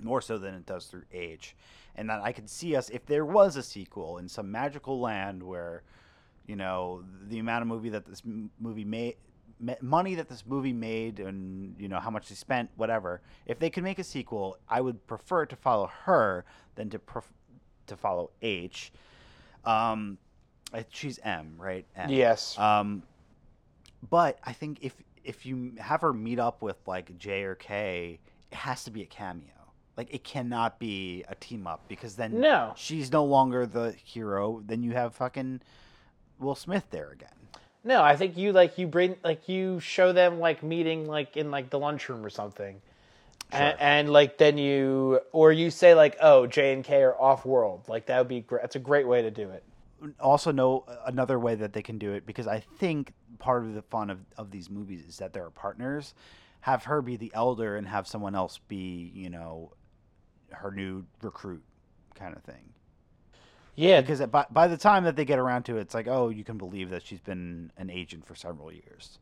[0.00, 1.56] more so than it does through age
[1.96, 5.42] and that I could see us if there was a sequel in some magical land
[5.42, 5.82] where
[6.46, 8.22] you know the amount of movie that this
[8.60, 9.16] movie made
[9.80, 13.70] money that this movie made and you know how much they spent whatever if they
[13.70, 17.32] could make a sequel i would prefer to follow her than to pref-
[17.86, 18.92] to follow h
[19.64, 20.18] um
[20.90, 22.10] she's m right M.
[22.10, 22.58] Yes.
[22.58, 23.04] um
[24.10, 28.18] but i think if if you have her meet up with like j or k
[28.50, 29.44] it has to be a cameo
[29.96, 32.72] like it cannot be a team up because then No.
[32.76, 35.60] she's no longer the hero then you have fucking
[36.38, 37.28] will smith there again
[37.84, 41.50] No, I think you like you bring like you show them like meeting like in
[41.50, 42.80] like the lunchroom or something,
[43.52, 47.44] and, and like then you or you say like oh J and K are off
[47.44, 48.62] world like that would be great.
[48.62, 49.62] That's a great way to do it.
[50.18, 53.82] also know another way that they can do it because I think part of the
[53.82, 56.14] fun of, of these movies is that there are partners.
[56.62, 59.72] Have her be the elder and have someone else be, you know,
[60.54, 61.62] her new recruit
[62.14, 62.70] kind of thing.
[63.76, 66.06] Yeah, Because it- by, by the time that they get around to it, it's like,
[66.06, 69.18] oh, you can believe that she's been an agent for several years.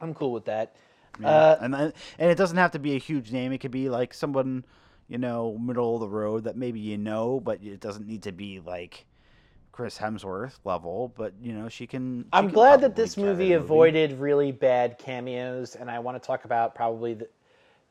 [0.00, 0.74] I'm cool with that.
[1.20, 1.28] Yeah.
[1.28, 3.52] Uh, and then- and it doesn't have to be a huge name.
[3.52, 4.64] It could be like someone,
[5.08, 8.32] you know, middle of the road that maybe you know, but it doesn't need to
[8.32, 9.06] be like
[9.70, 11.12] Chris Hemsworth level.
[11.16, 12.22] But you know, she can.
[12.24, 16.20] she I'm can glad that this movie the avoided really bad cameos, and I want
[16.20, 17.28] to talk about probably the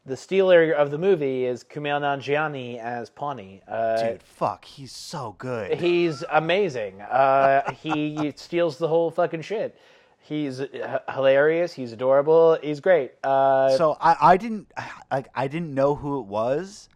[0.05, 3.61] the stealer of the movie is Kumail Nanjiani as Pawny.
[3.67, 5.79] Uh, Dude, fuck, he's so good.
[5.79, 7.01] He's amazing.
[7.01, 9.77] Uh, he steals the whole fucking shit.
[10.19, 10.69] He's h-
[11.13, 11.73] hilarious.
[11.73, 12.57] He's adorable.
[12.61, 13.11] He's great.
[13.23, 14.71] Uh, so I, I didn't
[15.11, 16.87] like I didn't know who it was.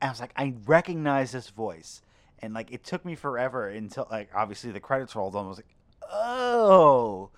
[0.00, 2.00] And I was like, I recognize this voice,
[2.40, 5.46] and like it took me forever until like obviously the credits rolled on.
[5.46, 5.74] I was like,
[6.12, 7.30] oh,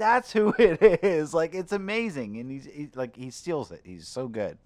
[0.00, 1.34] that's who it is.
[1.34, 3.82] Like it's amazing, and he's, he's like he steals it.
[3.84, 4.58] He's so good.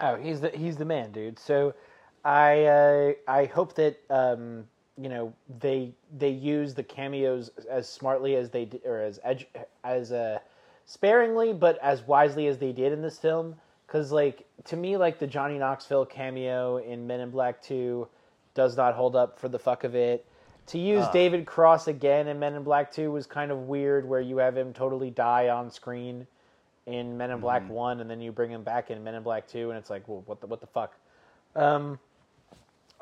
[0.00, 1.38] oh, he's the he's the man, dude.
[1.38, 1.74] So,
[2.24, 4.66] I uh, I hope that um,
[5.00, 9.46] you know they they use the cameos as smartly as they did, or as edu-
[9.84, 10.40] as uh,
[10.86, 13.56] sparingly, but as wisely as they did in this film.
[13.86, 18.08] Because like to me, like the Johnny Knoxville cameo in Men in Black Two
[18.54, 20.26] does not hold up for the fuck of it.
[20.68, 24.20] To use David Cross again in Men in Black Two was kind of weird, where
[24.20, 26.26] you have him totally die on screen
[26.86, 29.46] in Men in Black One, and then you bring him back in Men in Black
[29.46, 30.94] Two, and it's like, well, what the what the fuck?
[31.54, 31.98] Um,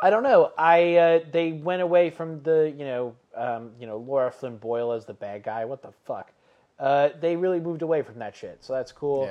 [0.00, 0.52] I don't know.
[0.58, 4.92] I uh, they went away from the you know um, you know Laura Flynn Boyle
[4.92, 5.64] as the bad guy.
[5.64, 6.32] What the fuck?
[6.78, 9.24] Uh, they really moved away from that shit, so that's cool.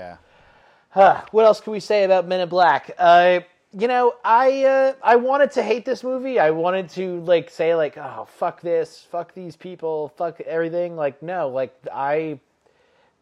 [0.89, 2.91] Huh, what else can we say about Men in Black?
[2.97, 3.41] Uh,
[3.77, 6.39] you know, I uh, I wanted to hate this movie.
[6.39, 10.95] I wanted to like say like, oh fuck this, fuck these people, fuck everything.
[10.95, 12.39] Like no, like I,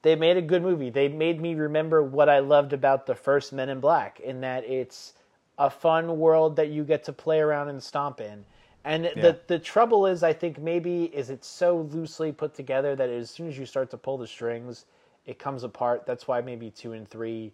[0.01, 0.89] they made a good movie.
[0.89, 4.65] They made me remember what I loved about the first Men in Black, in that
[4.65, 5.13] it's
[5.57, 8.45] a fun world that you get to play around and stomp in.
[8.83, 9.21] And Yeah.
[9.21, 13.29] the the trouble is, I think maybe is it's so loosely put together that as
[13.29, 14.85] soon as you start to pull the strings,
[15.25, 16.05] it comes apart.
[16.05, 17.53] That's why maybe two and three,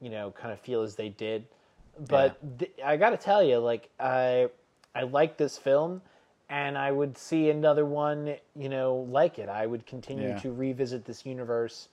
[0.00, 1.44] you know, kind of feel as they did.
[2.06, 4.48] But th- I got to tell you, like I
[4.94, 6.00] I like this film,
[6.48, 9.48] and I would see another one, you know, like it.
[9.48, 10.38] I would continue Yeah.
[10.40, 11.88] to revisit this universe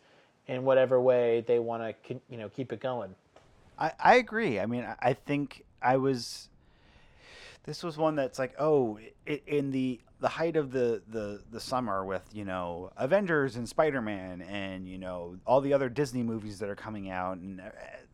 [0.47, 3.15] in whatever way they want to you know keep it going.
[3.77, 4.59] I, I agree.
[4.59, 6.49] I mean, I, I think I was.
[7.63, 11.59] This was one that's like, oh, it, in the the height of the, the the
[11.59, 16.23] summer with you know Avengers and Spider Man and you know all the other Disney
[16.23, 17.65] movies that are coming out and uh,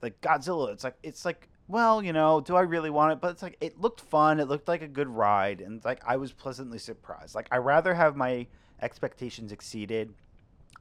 [0.02, 0.72] like Godzilla.
[0.72, 3.22] It's like it's like well, you know, do I really want it?
[3.22, 4.40] But it's like it looked fun.
[4.40, 7.34] It looked like a good ride, and like I was pleasantly surprised.
[7.34, 8.48] Like I rather have my
[8.82, 10.14] expectations exceeded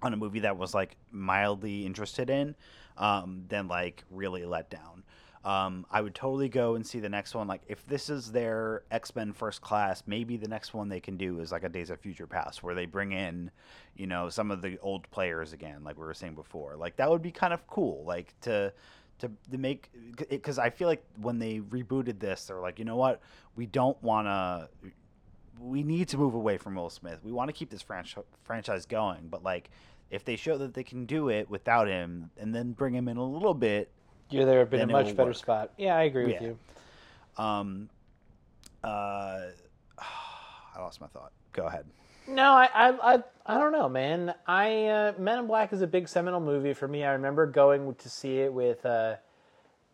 [0.02, 2.54] on a movie that was like mildly interested in
[2.98, 5.04] um, than like really let down.
[5.42, 7.46] Um, I would totally go and see the next one.
[7.46, 11.16] Like if this is their X Men First Class, maybe the next one they can
[11.16, 13.50] do is like a Days of Future Past, where they bring in,
[13.96, 16.76] you know, some of the old players again, like we were saying before.
[16.76, 18.04] Like that would be kind of cool.
[18.04, 18.72] Like to
[19.20, 19.90] to, to make
[20.28, 23.20] because I feel like when they rebooted this, they're like, you know what,
[23.56, 24.68] we don't want to.
[25.58, 27.18] We need to move away from Will Smith.
[27.22, 29.70] We want to keep this franchise franchise going, but like
[30.10, 33.16] if they show that they can do it without him and then bring him in
[33.16, 33.90] a little bit
[34.30, 35.36] you're there in a much better work.
[35.36, 35.72] spot.
[35.76, 36.58] Yeah, I agree with you.
[37.36, 37.88] Um,
[38.82, 38.86] uh,
[39.98, 41.32] I lost my thought.
[41.52, 41.84] Go ahead.
[42.26, 44.34] No, I, I, I, I don't know, man.
[44.46, 47.04] I uh, Men in Black is a big seminal movie for me.
[47.04, 49.16] I remember going to see it with uh,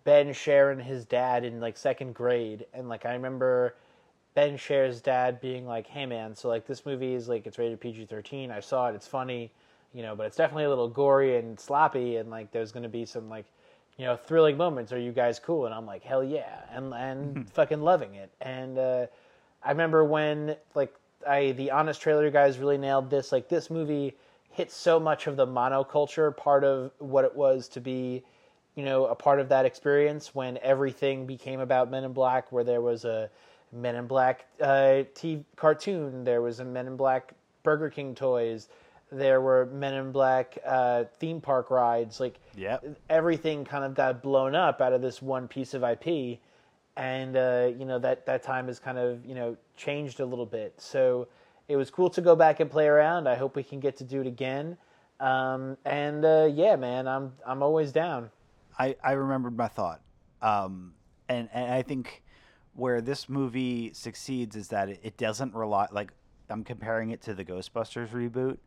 [0.05, 3.75] Ben Sharon, his dad, in like second grade, and like I remember
[4.35, 7.81] Ben Sher's dad being like, "Hey, man, so like this movie is like it's rated
[7.81, 8.51] PG thirteen.
[8.51, 8.95] I saw it.
[8.95, 9.51] It's funny,
[9.95, 12.89] you know, but it's definitely a little gory and sloppy, and like there's going to
[12.89, 13.47] be some like
[13.97, 14.93] you know, thrilling moments.
[14.93, 15.67] Are you guys cool?
[15.67, 18.31] And I'm like, hell yeah, and and fucking loving it.
[18.41, 19.07] And uh,
[19.63, 20.95] I remember when like
[21.27, 23.33] I the honest trailer guys really nailed this.
[23.33, 24.17] Like this movie
[24.51, 28.25] hit so much of the monoculture part of what it was to be,
[28.75, 32.65] you know, a part of that experience when everything became about Men in Black, where
[32.65, 33.31] there was a
[33.73, 38.69] Men in Black uh, TV cartoon, there was a Men in Black Burger King toys
[39.13, 42.21] there were Men in Black uh, theme park rides.
[42.21, 42.85] Like yep.
[43.09, 46.39] everything kind of got blown up out of this one piece of IP,
[46.97, 50.47] and uh, you know that that time has kind of you know changed a little
[50.47, 50.75] bit.
[50.79, 51.29] So
[51.69, 53.29] it was cool to go back and play around.
[53.29, 54.77] I hope we can get to do it again.
[55.21, 58.31] Um, and uh, yeah, man, I'm I'm always down.
[58.79, 60.01] I I remembered my thought,
[60.43, 60.95] um,
[61.29, 62.23] and and I think
[62.75, 66.13] where this movie succeeds is that it, it doesn't rely like
[66.51, 68.59] I'm comparing it to the Ghostbusters reboot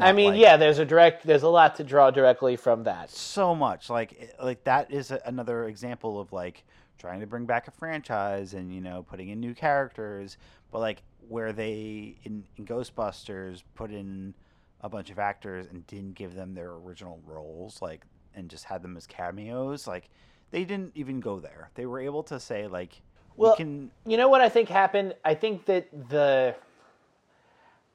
[0.00, 3.10] I mean, like, yeah, there's a direct, there's a lot to draw directly from that.
[3.10, 6.64] So much, like, like that is a, another example of like
[7.02, 10.38] trying to bring back a franchise and you know putting in new characters,
[10.70, 14.32] but like where they in, in Ghostbusters put in
[14.80, 18.02] a bunch of actors and didn't give them their original roles, like,
[18.34, 20.10] and just had them as cameos, like
[20.52, 21.70] they didn't even go there.
[21.74, 23.02] They were able to say like,
[23.36, 23.90] well, we can.
[24.06, 25.14] You know what I think happened?
[25.24, 26.54] I think that the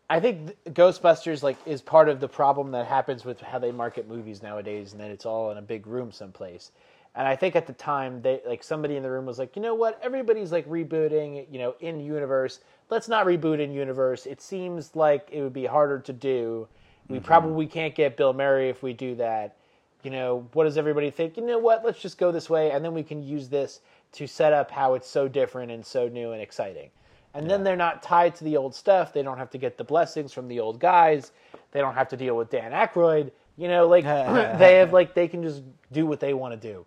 [0.10, 4.06] I think Ghostbusters like is part of the problem that happens with how they market
[4.10, 6.74] movies nowadays, and that it's all in a big room someplace.
[7.18, 9.62] And I think at the time, they like somebody in the room was like, you
[9.62, 10.00] know what?
[10.04, 12.60] Everybody's like rebooting, you know, in universe.
[12.90, 14.26] Let's not reboot in universe.
[14.26, 16.68] It seems like it would be harder to do.
[17.10, 17.26] We mm-hmm.
[17.26, 19.58] probably can't get Bill Murray if we do that.
[20.04, 21.38] You know, what does everybody think?
[21.38, 21.84] You know what?
[21.84, 23.82] Let's just go this way, and then we can use this
[24.14, 26.92] to set up how it's so different and so new and exciting
[27.38, 27.50] and yeah.
[27.54, 29.14] then they're not tied to the old stuff.
[29.14, 31.32] They don't have to get the blessings from the old guys.
[31.72, 33.32] They don't have to deal with Dan Aykroyd.
[33.58, 34.04] You know, like
[34.60, 36.86] they have like they can just do what they want to do.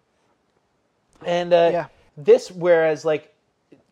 [1.25, 1.87] And uh, yeah.
[2.17, 3.35] this, whereas like,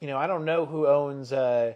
[0.00, 1.74] you know, I don't know who owns uh,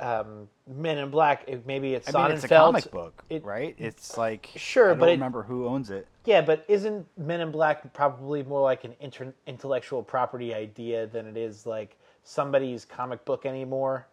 [0.00, 1.48] um, Men in Black.
[1.66, 3.74] Maybe it's I mean, it's a comic book, it, right?
[3.78, 6.06] It's like sure, I but remember who owns it.
[6.24, 11.26] Yeah, but isn't Men in Black probably more like an inter- intellectual property idea than
[11.26, 14.06] it is like somebody's comic book anymore.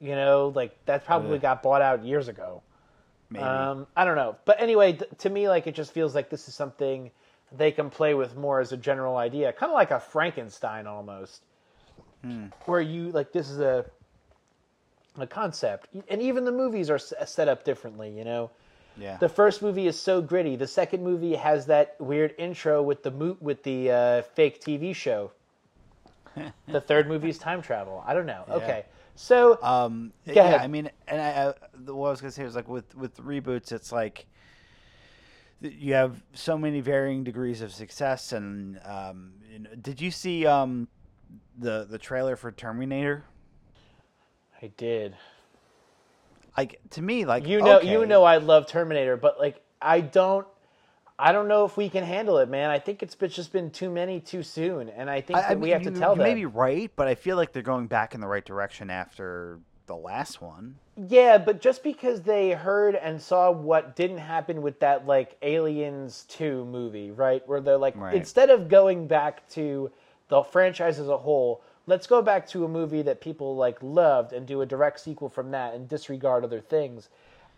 [0.00, 2.62] You know, like that probably got bought out years ago.
[3.30, 3.44] Maybe.
[3.44, 6.46] Um, I don't know, but anyway, th- to me, like it just feels like this
[6.46, 7.10] is something
[7.56, 11.42] they can play with more as a general idea, kind of like a Frankenstein almost,
[12.22, 12.46] hmm.
[12.64, 13.84] where you like this is a
[15.18, 18.10] a concept, and even the movies are set up differently.
[18.10, 18.50] You know,
[18.96, 19.16] yeah.
[19.18, 20.56] The first movie is so gritty.
[20.56, 24.94] The second movie has that weird intro with the mo- with the uh, fake TV
[24.94, 25.32] show
[26.68, 28.02] the third movie is time travel.
[28.06, 28.44] I don't know.
[28.48, 28.54] Yeah.
[28.54, 28.84] Okay.
[29.14, 30.60] So, um, yeah, ahead.
[30.60, 33.72] I mean, and I, I, what I was gonna say was like with with reboots,
[33.72, 34.26] it's like
[35.60, 38.32] you have so many varying degrees of success.
[38.32, 40.88] And um, you know, did you see um,
[41.58, 43.24] the the trailer for Terminator?
[44.62, 45.16] I did.
[46.56, 47.90] Like to me, like you know, okay.
[47.90, 50.46] you know, I love Terminator, but like I don't
[51.18, 52.70] I don't know if we can handle it, man.
[52.70, 55.60] I think it's just been too many too soon, and I think I, I mean,
[55.60, 56.26] we have you, to tell you them.
[56.26, 58.90] You may be right, but I feel like they're going back in the right direction
[58.90, 60.76] after the last one.
[61.08, 66.24] Yeah, but just because they heard and saw what didn't happen with that like Aliens
[66.28, 67.46] 2 movie, right?
[67.46, 68.14] Where they're like Right.
[68.14, 69.90] instead of going back to
[70.28, 74.32] the franchise as a whole, let's go back to a movie that people like loved
[74.32, 77.08] and do a direct sequel from that and disregard other things.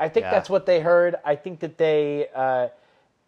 [0.01, 0.31] I think Yeah.
[0.31, 1.17] that's what they heard.
[1.25, 2.69] I think that they uh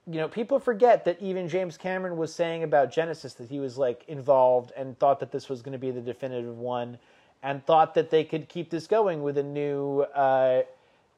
[0.07, 3.78] you know, people forget that even James Cameron was saying about Genisys that he was
[3.78, 6.98] like involved and thought that this was going to be the definitive one,
[7.43, 10.62] and thought that they could keep this going with a new, uh,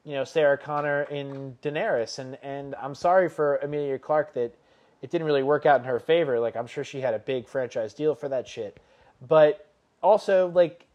[0.05, 2.19] you know, Sarah Connor in Daenerys.
[2.19, 4.55] And and I'm sorry for Emilia Clarke that
[5.01, 6.39] it didn't really work out in her favor.
[6.39, 8.79] Like I'm sure she had a big franchise deal for that shit,
[9.27, 9.69] but
[10.01, 10.85] also like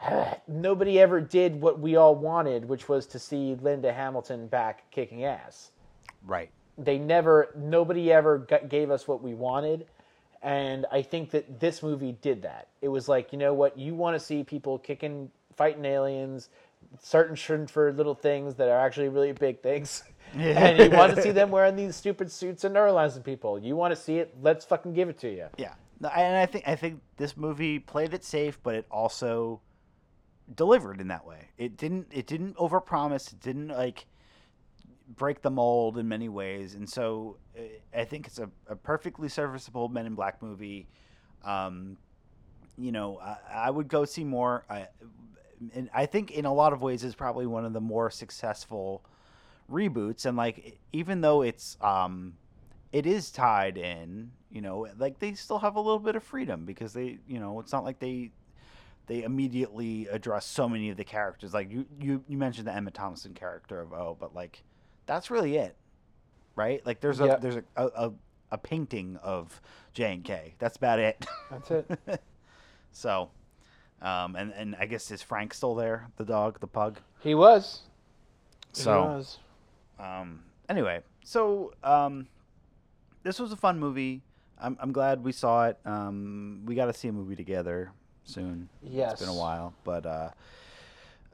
[0.48, 5.24] nobody ever did what we all wanted, which was to see Linda Hamilton back kicking
[5.24, 5.70] ass
[6.26, 6.50] Right.
[6.78, 9.86] they never nobody ever got, gave us what we wanted
[10.44, 12.68] and i think that this movie did that.
[12.80, 13.76] It was like you know what?
[13.76, 16.48] You want to see people kicking fighting aliens
[17.00, 20.04] searching for little things that are actually really big things.
[20.36, 23.56] And you want to see them wearing these stupid suits and neuralizing people.
[23.56, 24.34] You want to see it?
[24.42, 25.46] Let's fucking give it to you.
[25.58, 25.74] Yeah.
[26.02, 29.60] And I think I think this movie played it safe, but it also
[30.52, 31.50] delivered in that way.
[31.56, 33.32] It didn't it didn't overpromise.
[33.32, 34.06] It didn't like
[35.16, 37.62] break the mold in many ways, and so uh,
[37.96, 40.88] I think it's a, a perfectly serviceable Men in Black movie.
[41.44, 41.96] Um,
[42.76, 43.36] you know, I,
[43.66, 44.64] I would go see more.
[44.68, 44.88] I,
[45.74, 49.04] and I think in a lot of ways it's probably one of the more successful
[49.70, 50.26] reboots.
[50.26, 52.34] And like, even though it's um,
[52.92, 56.64] it is tied in, you know, like they still have a little bit of freedom
[56.64, 58.30] because they, you know, it's not like they
[59.06, 61.52] they immediately address so many of the characters.
[61.54, 64.62] Like you you, you mentioned the Emma Thompson character of O, but like
[65.06, 65.76] that's really it,
[66.56, 66.84] right?
[66.86, 67.40] Like there's a Yep.
[67.40, 68.12] there's a, a,
[68.50, 69.60] a, painting of
[69.92, 70.54] J and K.
[70.58, 71.26] That's about it.
[71.50, 72.22] that's it
[72.92, 73.30] so,
[74.00, 76.08] um, and and I guess is Frank still there?
[76.16, 76.98] The dog, the pug.
[77.20, 77.82] he was
[78.72, 79.02] So.
[79.02, 79.38] he was.
[79.98, 82.26] Um, anyway, so um,
[83.22, 84.22] this was a fun movie.
[84.58, 85.78] I'm, I'm glad we saw it.
[85.84, 87.92] Um, we got to see a movie together
[88.24, 88.68] soon.
[88.82, 90.30] yes It's been a while, but uh,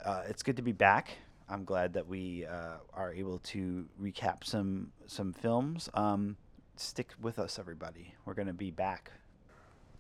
[0.05, 1.11] uh, it's good to be back.
[1.51, 5.89] I'm glad that we uh, are able to recap some some films.
[5.95, 6.37] Um,
[6.77, 8.15] stick with us, everybody.
[8.25, 9.11] We're gonna be back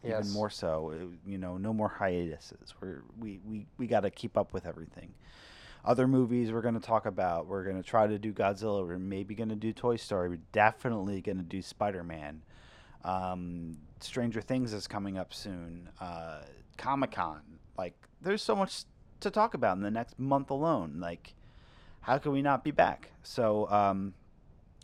[0.04, 0.92] yes even more so.
[0.94, 2.74] uh, You know, no more hiatuses.
[2.80, 5.12] We're we we we got to keep up with everything.
[5.84, 7.46] Other movies we're going to talk about.
[7.46, 8.86] We're going to try to do Godzilla.
[8.86, 10.28] We're maybe going to do Toy Story.
[10.28, 12.42] We're definitely going to do Spider Man.
[13.02, 15.88] Um, Stranger Things is coming up soon.
[15.98, 16.42] Uh,
[16.76, 17.40] Comic Con.
[17.78, 18.84] Like, there's so much
[19.20, 20.98] to talk about in the next month alone.
[21.00, 21.32] Like,
[22.00, 23.10] how can we not be back?
[23.22, 24.14] So, um,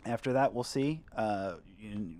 [0.05, 1.01] after that, we'll see.
[1.15, 1.55] Uh,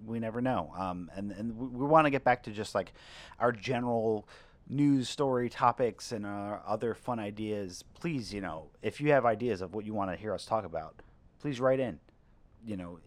[0.06, 0.74] we never know.
[0.78, 2.94] Um, and and we, we want to get back to just like
[3.40, 4.28] our general
[4.70, 7.84] news story topics and our other fun ideas.
[7.94, 10.66] Please, you know, if you have ideas of what you want to hear us talk
[10.66, 11.02] about,
[11.40, 12.00] please write in.
[12.66, 13.00] You know,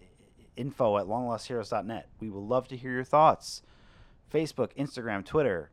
[0.56, 2.08] info at longlostheroes.net.
[2.20, 3.62] We would love to hear your thoughts.
[4.32, 5.70] Facebook, Instagram, Twitter,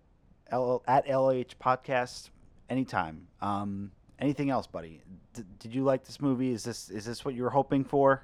[0.50, 2.30] L- at LH Podcast,
[2.70, 3.28] anytime.
[3.42, 5.02] Um, anything else, buddy?
[5.34, 6.52] D- did you like this movie?
[6.52, 8.24] Is this is this what you were hoping for?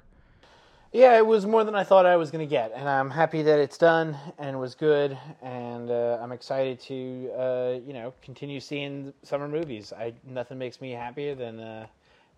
[0.92, 3.42] Yeah, it was more than I thought I was going to get, and I'm happy
[3.42, 8.60] that it's done and was good, and uh, I'm excited to uh, you know continue
[8.60, 9.92] seeing summer movies.
[9.92, 11.86] I nothing makes me happier than uh,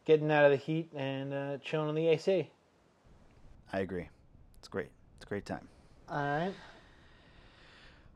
[0.07, 2.49] getting out of the heat and uh, chilling in the AC.
[3.73, 4.09] I agree.
[4.59, 4.91] It's great.
[5.17, 5.69] It's a great time.
[6.09, 6.55] All right.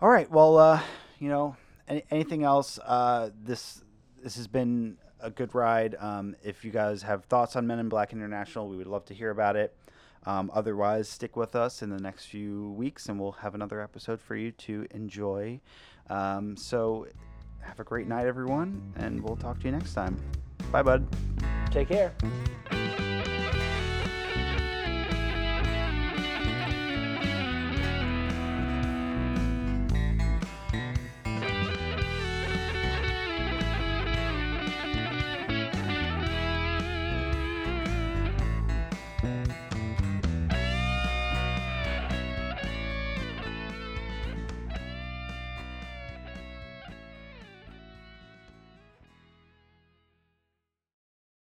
[0.00, 0.30] All right.
[0.30, 0.80] Well, uh,
[1.18, 2.78] you know, any, anything else?
[2.78, 3.82] Uh, this
[4.22, 5.96] this has been a good ride.
[5.98, 9.14] Um, if you guys have thoughts on Men in Black International, we would love to
[9.14, 9.74] hear about it.
[10.26, 14.20] Um, otherwise, stick with us in the next few weeks, and we'll have another episode
[14.20, 15.60] for you to enjoy.
[16.08, 17.06] Um, so,
[17.60, 20.16] have a great night, everyone, and we'll talk to you next time.
[20.70, 21.06] Bye, bud.
[21.70, 22.14] Take care.